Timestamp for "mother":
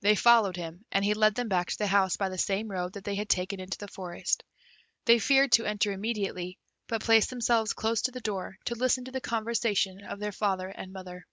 10.92-11.28